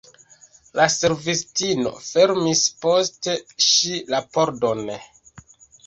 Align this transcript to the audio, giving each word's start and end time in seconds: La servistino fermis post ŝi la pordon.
La 0.79 0.87
servistino 0.93 1.93
fermis 2.07 2.65
post 2.87 3.33
ŝi 3.71 4.05
la 4.17 4.27
pordon. 4.35 4.87